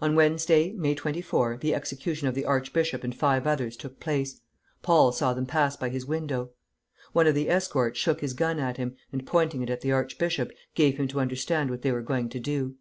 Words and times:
On 0.00 0.14
Wednesday, 0.14 0.70
May 0.70 0.94
24, 0.94 1.56
the 1.60 1.74
execution 1.74 2.28
of 2.28 2.36
the 2.36 2.44
archbishop 2.44 3.02
and 3.02 3.12
five 3.12 3.44
others 3.44 3.76
took 3.76 3.98
place, 3.98 4.40
Paul 4.82 5.10
saw 5.10 5.34
them 5.34 5.46
pass 5.46 5.76
by 5.76 5.88
his 5.88 6.06
window; 6.06 6.50
one 7.12 7.26
of 7.26 7.34
the 7.34 7.50
escort 7.50 7.96
shook 7.96 8.20
his 8.20 8.34
gun 8.34 8.60
at 8.60 8.76
him, 8.76 8.94
and 9.10 9.26
pointing 9.26 9.60
it 9.60 9.68
at 9.68 9.80
the 9.80 9.90
archbishop, 9.90 10.52
gave 10.76 10.96
him 10.96 11.08
to 11.08 11.18
understand 11.18 11.70
what 11.70 11.82
they 11.82 11.90
were 11.90 12.02
going 12.02 12.28
to 12.28 12.38
do. 12.38 12.76